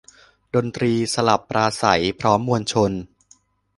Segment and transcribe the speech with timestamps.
[0.55, 2.91] ดนตรีสลับปราศรัยพร้อมมวลชน